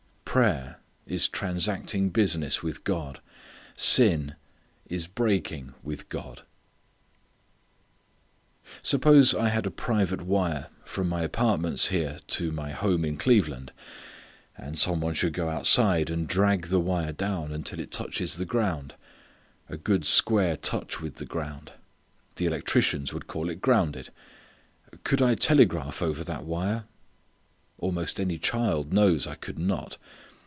[0.31, 3.19] Prayer is transacting business with God.
[3.75, 4.35] Sin
[4.87, 6.43] is breaking with God.
[8.81, 13.73] Suppose I had a private wire from my apartments here to my home in Cleveland,
[14.57, 18.45] and some one should go outside and drag the wire down until it touches the
[18.45, 18.95] ground
[19.67, 21.73] a good square touch with the ground
[22.37, 24.11] the electricians would call it grounded,
[25.03, 26.85] could I telegraph over that wire?
[27.79, 29.97] Almost any child knows I could not.